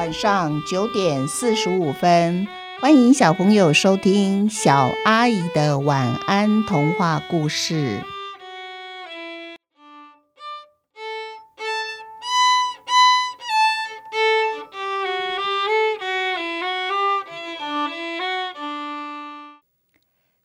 [0.00, 2.48] 晚上九点四十五分，
[2.80, 8.02] 欢迎小朋友收听小阿姨的晚安童话故事。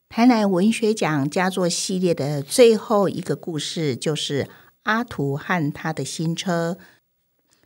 [0.09, 4.49] 台南文学奖佳作系列的最后一个故事，就是
[4.83, 6.77] 阿图和他的新车。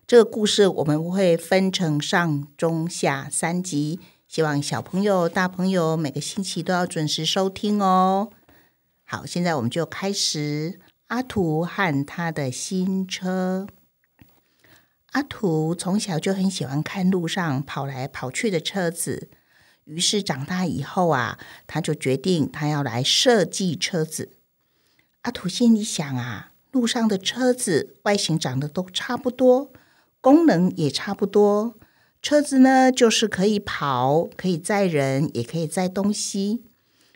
[0.10, 8.32] 这个故事我们会分成上、中、下三集，希望小朋友、大朋友每个星期都要准时收听哦。
[9.04, 13.68] 好，现在我们就开始阿图和他的新车。
[15.12, 19.30] 阿图从小就很喜欢看路上跑来跑去的车子，
[19.84, 24.32] 于是长大以后啊，他就决定他要来设计车子。
[25.22, 29.72] 阿图心里想啊，路上的车子外形长得都差不多。
[30.22, 31.78] 功能也差不多，
[32.22, 36.64] 车子呢就是可以跑，可以载人，也可以载东西。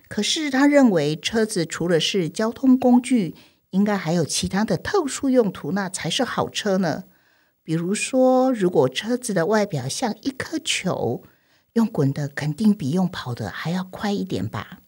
[0.08, 3.36] 可是他认为车子除了是交通工具，
[3.72, 7.04] 应该还有其他的特殊用途，那才是好车呢。
[7.64, 11.23] 比如说，如果车子的外表像一颗球，
[11.73, 14.80] 用滚的肯定比用跑的还要快一点吧？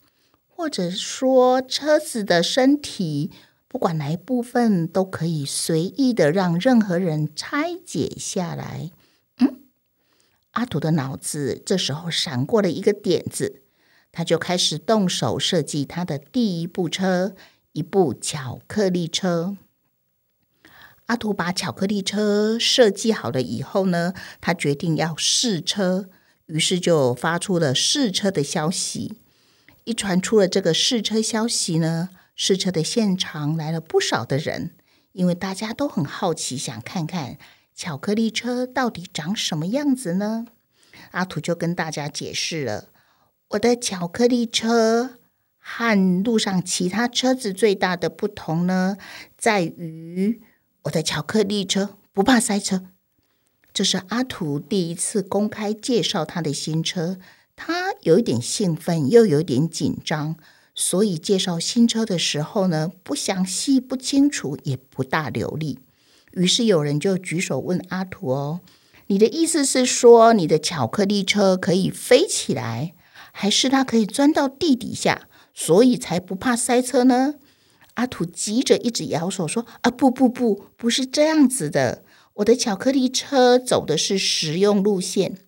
[0.48, 3.30] 或者说，车子的身体。
[3.68, 8.90] 不管哪一部分都可以随意的让任何人拆解下来。
[9.38, 9.60] 嗯，
[10.52, 13.62] 阿土的脑子这时候闪过了一个点子，
[14.12, 17.34] 他就开始动手设计他的第一部车——
[17.72, 19.56] 一部巧克力车。
[21.06, 26.08] 阿土把巧克力车设计好了以后呢，他决定要试车，
[26.46, 29.18] 于是就发出了试车的消息。
[29.84, 32.08] 一传出了这个试车消息呢。
[32.36, 34.76] 试车的现场来了不少的人，
[35.12, 37.38] 因为大家都很好奇，想看看
[37.74, 40.46] 巧克力车到底长什么样子呢？
[41.12, 42.90] 阿土就跟大家解释了：
[43.48, 45.18] 我的巧克力车
[45.58, 48.98] 和路上其他车子最大的不同呢，
[49.38, 50.42] 在于
[50.82, 52.84] 我的巧克力车不怕塞车。
[53.72, 57.18] 这是阿土第一次公开介绍他的新车，
[57.54, 60.36] 他有一点兴奋，又有点紧张。
[60.78, 65.78] 所以介绍新车的时候呢，不详细、不清楚，也不大流利。
[66.32, 68.60] 于是有人就举手问阿土：“哦，
[69.06, 72.92] 你的意思是说，你的巧克力车可以飞起来，
[73.32, 77.36] 还是它可以钻到地底下，所以才不怕塞车呢？”
[77.94, 82.04] 阿土急着一直摇手说：“啊，不不不，不是这样子的。
[82.34, 85.38] 我的巧克力车走的是实用路线。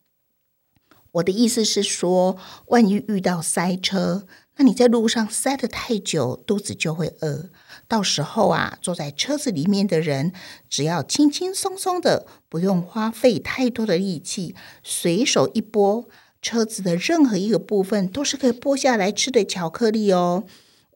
[1.13, 4.27] 我的意思是说，万一遇到塞车。”
[4.59, 7.49] 那你在路上塞得太久，肚子就会饿。
[7.87, 10.33] 到时候啊，坐在车子里面的人，
[10.69, 16.09] 只要轻轻松松的，不用花费太多的力气，随手一拨，
[16.43, 20.43] 车子的任何一个部分都是可以剥下来吃的巧克力哦。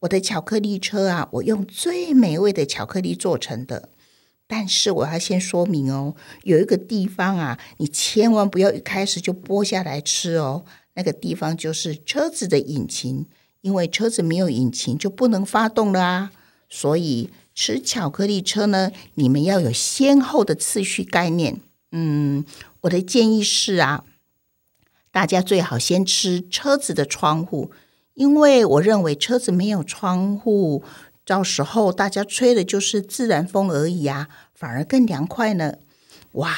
[0.00, 3.90] 我的巧克力车啊，我用最美味的巧克力做成的。
[4.48, 10.64] 但是我要先说明哦，有一个地方啊，你千万不要一开始就剥下来吃哦。
[10.94, 13.28] 那个地方就是车子的引擎。
[13.62, 16.32] 因为车子没有引擎就不能发动了啊，
[16.68, 21.60] 所以吃巧克力车呢，你们要有先后的次序概念。
[21.92, 22.44] 嗯，
[22.82, 24.04] 我的建议是啊，
[25.10, 27.70] 大家最好先吃车子的窗户，
[28.14, 30.82] 因为我认为车子没有窗户，
[31.24, 35.74] 到时候大家吹的就是自然风而已啊，反而更凉快呢。
[36.32, 36.56] 哇，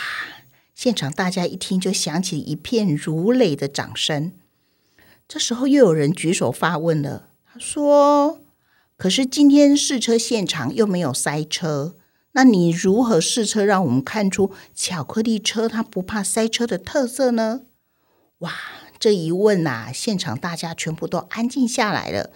[0.75, 4.33] 现场大家一听就响起一片如雷的掌声。
[5.27, 8.41] 这时候又有人举手发问了，他说
[8.97, 11.97] ：“可是今天试车现场又没有塞车，
[12.33, 17.63] 那你如何试车让我们看出巧克力车它不怕塞车的特色呢？”
[18.39, 18.53] 哇，
[18.99, 22.31] 这一问呐，现场大家全部都安静下来了，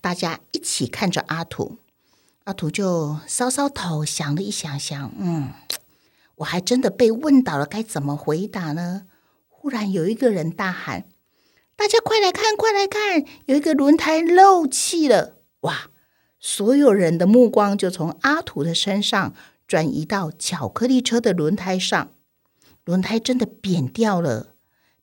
[0.00, 1.76] 大家一起看着阿土，
[2.44, 5.50] 阿土就搔搔头，想了一想，想，嗯，
[6.36, 9.02] 我还真的被问倒了，该怎么回答呢？
[9.48, 11.04] 忽然有一个人大喊。
[11.80, 13.24] 大家快来看，快来看！
[13.46, 15.36] 有一个轮胎漏气了！
[15.60, 15.88] 哇！
[16.38, 19.32] 所有人的目光就从阿土的身上
[19.66, 22.10] 转移到巧克力车的轮胎上。
[22.84, 24.48] 轮胎真的扁掉了，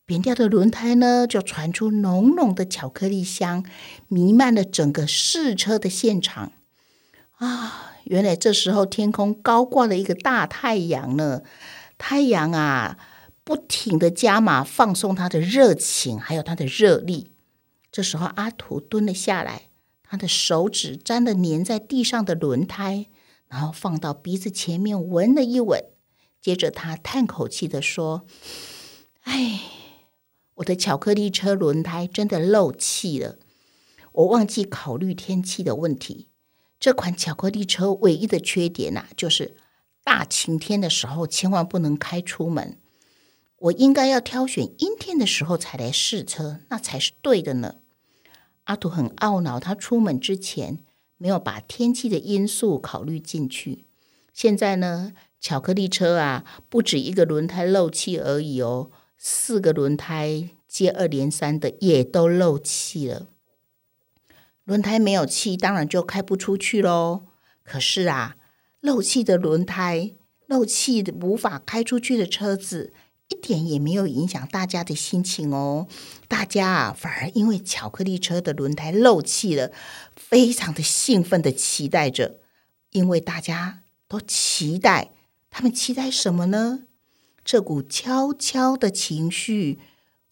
[0.06, 3.64] 扁掉的轮胎呢，就传出浓浓的巧克力香，
[4.06, 6.52] 弥漫了整个试车的现场。
[7.38, 7.90] 啊！
[8.04, 11.42] 原来这时候天空高挂了一个大太阳呢！
[11.98, 12.96] 太阳啊！
[13.48, 17.30] 不停的加码放松他的热情，还有他的热力。
[17.90, 19.70] 这时候，阿图蹲了下来，
[20.02, 23.06] 他的手指沾了粘在地上的轮胎，
[23.46, 25.82] 然后放到鼻子前面闻了一闻。
[26.42, 28.26] 接着，他叹口气的说
[29.24, 29.62] ：“哎，
[30.56, 33.38] 我的巧克力车轮胎真的漏气了，
[34.12, 36.28] 我忘记考虑天气的问题。
[36.78, 39.56] 这款巧克力车唯一的缺点呐，就是
[40.04, 42.76] 大晴天的时候千万不能开出门。
[43.58, 47.76] 我应该要挑选阴天的时候才来试车，那才是对的呢。
[48.64, 50.78] 阿土很懊恼，他出门之前
[51.16, 53.84] 没有把天气的因素考虑进去。
[54.32, 63.26] 现在呢，巧克力车啊，不止一个轮胎漏气而已哦，四个轮胎接二连三的也都漏气了。
[64.62, 67.24] 轮胎没有气，当然就开不出去喽。
[67.64, 68.36] 可是啊，
[68.80, 70.12] 漏气的轮胎、
[70.46, 72.92] 漏气的无法开出去的车子，
[73.28, 75.86] 一点也没有影响大家的心情哦。
[76.28, 79.70] 大家啊，反而因为巧克力车的轮胎漏气了，
[80.16, 82.38] 非常的兴奋的期待着。
[82.90, 85.12] 因为大家都期待，
[85.50, 86.84] 他们期待什么呢？
[87.44, 89.78] 这股悄悄的情绪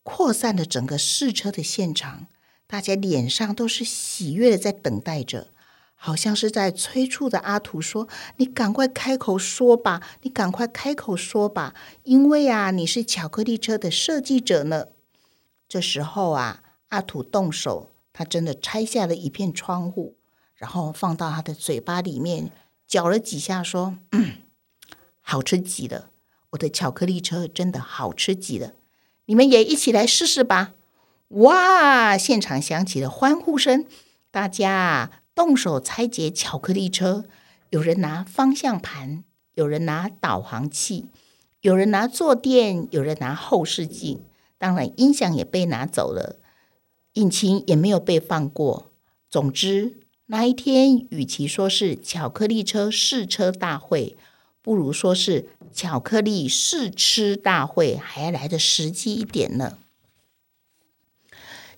[0.03, 2.29] 扩散了整个试车的现场。
[2.67, 5.53] 大家脸上都是喜悦的，在等待着，
[5.99, 8.07] 好像是在催促的阿图说
[8.37, 14.87] ：“你赶快开口说吧，你赶快开口说吧，因为啊，你是巧克力车的设计者呢。”
[15.67, 20.17] 这时候啊，阿土动手，他真的拆下了一片窗户，
[20.55, 22.53] 然后放到他的嘴巴里面
[22.87, 24.43] 嚼了几下，说：“嗯，
[25.21, 26.11] 好吃极了，
[26.51, 28.75] 我的巧克力车真的好吃极了，
[29.25, 30.75] 你们也一起来试试吧。”
[31.31, 32.17] 哇！
[32.17, 33.85] 现场响起了欢呼声，
[34.31, 37.27] 大家动手拆解巧克力车。
[37.71, 39.23] 有人拿方向盘，
[39.55, 41.07] 有人拿导航器，
[41.61, 44.23] 有人拿坐垫，有人拿后视镜。
[44.57, 46.39] 当然，音响也被拿走了，
[47.13, 48.91] 引擎也没有被放过。
[49.29, 54.17] 总之，那一天与其说是巧克力车试车大会，
[54.63, 59.77] 不如说是巧克力试吃大会，还来的实际一点呢。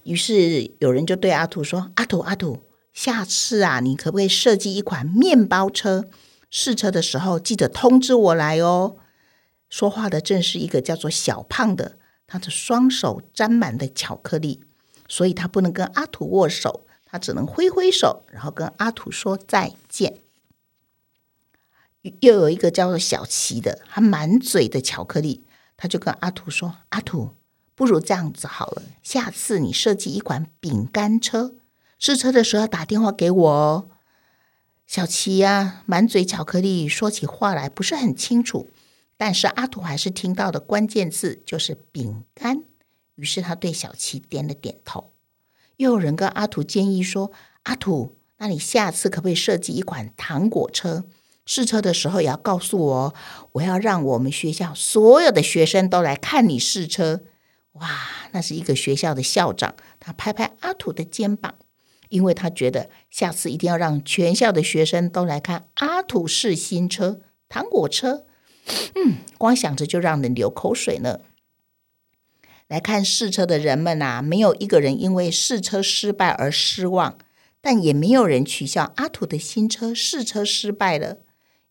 [0.04, 2.62] 于是有人就对阿土说：“阿土，阿土，
[3.00, 6.06] 下次啊，你可不可以设计一款面包车？
[6.50, 8.96] 试车的时候记得通知我来哦。”
[9.70, 11.96] 说话的正是一个叫做小胖的，
[12.26, 14.64] 他的双手沾满了巧克力，
[15.06, 20.18] 所以他不能跟阿土握手，他只能挥挥手，然后跟阿土说再见。
[22.02, 25.44] 又有一个叫做小齐的，他满嘴的巧克力，
[25.76, 27.36] 他就跟阿土说：“阿土。”
[27.76, 31.54] 不如这样子好了，下次你设计一款饼干车，
[31.98, 33.88] 试车的时候打电话给我哦。
[34.86, 38.70] 小齐呀，满嘴巧克力，说起话来不是很清楚，
[39.16, 42.62] 但是阿土还是听到的关键字就是饼干，
[43.16, 45.12] 于是他对小齐点了点头。
[45.76, 47.30] 又有人跟阿土建议说
[47.64, 51.04] ：“阿土，那你下次可不可以设计一款糖果车？
[51.44, 53.14] 试车的时候也要告诉我，
[53.52, 57.20] 我要让我们学校所有的学生都来看你试车。”
[57.74, 57.88] 哇，
[58.32, 61.54] 那是一个学校的校长，他拍拍阿土的肩膀，
[62.08, 68.26] 因为他觉得下次一定要让全校的学生都来看阿土试新车糖果车。
[68.94, 71.20] 嗯，光想着就让人流口水呢。
[72.66, 77.18] 来看试车的人们啊，没有一个人因为试车失败而失望，
[77.60, 81.18] 但也没有人取笑阿土的新车试车失败了，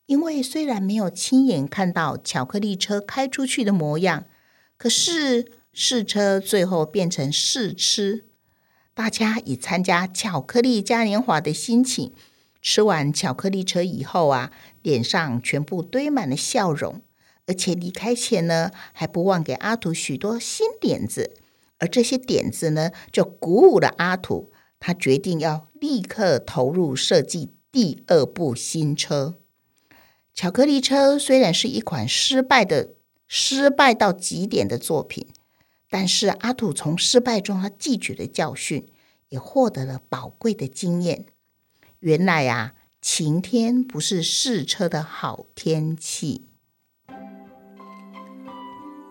[0.06, 4.26] 因为虽然没有亲眼看到巧克力车开出去的模样，
[4.78, 5.52] 可是。
[5.80, 8.26] 试车最后变成试吃，
[8.98, 12.14] 大家以参加巧克力嘉年华的心情，
[12.64, 14.52] 吃完巧克力车以后啊，
[14.82, 17.04] 脸上全部堆满了笑容，
[17.46, 21.36] 而且离开前呢，还不忘给阿土许多新点子，
[21.78, 29.36] 而这些点子呢，就鼓舞了阿土，他决定要立刻投入设计第二部新车。
[30.34, 32.96] 巧克力车虽然是一款失败的、
[33.28, 35.28] 失败到极点的作品。
[35.90, 38.88] 但是阿土从失败中，他汲取了教训，
[39.30, 41.26] 也获得了宝贵的经验。
[42.00, 46.48] 原来啊，晴天不是试车的好天气。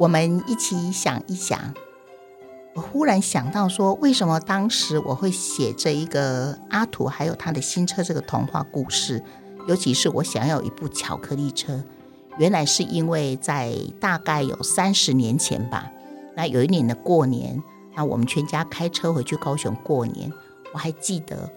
[0.00, 1.74] 我们一起想一想。
[2.74, 9.24] 我忽然想到说，为什么当时我会写这一个阿土还有他的新车这个童话故事？
[9.66, 11.82] 尤其是我想要一部巧克力车，
[12.38, 15.90] 原来是因为在大概有三十年前吧。
[16.36, 17.62] 那有一年的过年，
[17.94, 20.30] 那我们全家开车回去高雄过年。
[20.74, 21.50] 我还记得，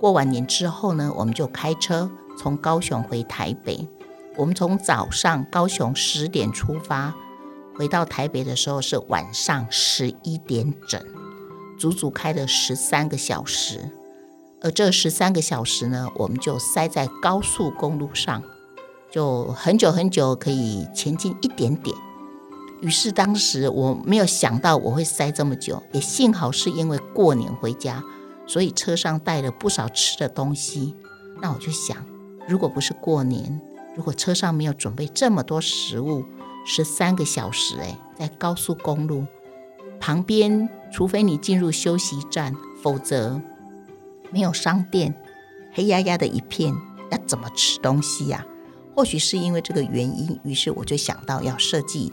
[0.00, 3.88] 过完年之后呢，我们就开车从高雄回台北。
[4.36, 7.14] 我们从早上高雄十点出发，
[7.76, 11.00] 回到台北的时候是晚上十一点整，
[11.78, 13.90] 足足开了十三个小时。
[14.60, 18.42] 而这十三个小时呢，我们就塞在高速公路上，
[19.10, 21.96] 就很久很久可以前进一点点。
[22.82, 28.02] 于是当时我没有想到我会塞这么久，也幸好是因为过年回家，
[28.46, 30.94] 所以车上带了不少吃的东西。
[31.40, 31.96] 那我就想，
[32.46, 33.60] 如果不是过年，
[33.96, 36.24] 如果车上没有准备这么多食物，
[36.66, 39.24] 十三个小时诶，在高速公路
[39.98, 43.40] 旁边，除非你进入休息站，否则
[44.30, 45.14] 没有商店，
[45.72, 46.74] 黑压压的一片，
[47.10, 48.46] 要怎么吃东西呀？
[48.94, 52.12] 或许是因为这个原因，于是我就想到要设计。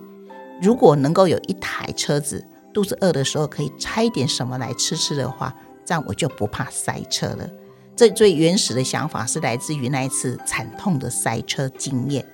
[0.62, 5.53] 如果能够有一台车子，肚子饿的时候可以拆点什么来吃吃的话，
[5.86, 7.50] 这样我就不怕塞车了。
[7.95, 12.25] 这最原始的想法是来自于那一次惨痛的塞车经验。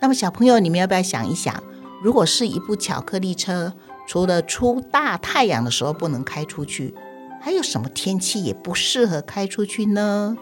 [0.00, 1.62] 那么小朋友，你们要不要想一想，
[2.02, 3.74] 如果是一部巧克力车，
[4.06, 6.94] 除了出大太阳的时候不能开出去，
[7.40, 10.36] 还有什么天气也不适合开出去呢？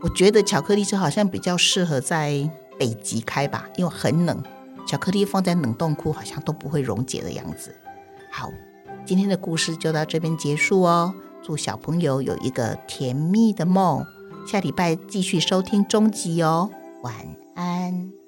[0.00, 4.42] 我觉得巧克力车好像比较适合在北极开吧，因为很冷。
[4.86, 7.74] 巧克力放在冷冻库好像都不会溶解的样子。
[8.30, 8.50] 好，
[9.04, 11.14] 今天的故事就到这边结束哦。
[11.42, 14.04] 祝小朋友有一个甜蜜的梦。
[14.46, 16.70] 下礼拜继续收听终集哦。
[17.02, 17.14] 晚
[17.54, 18.21] 安。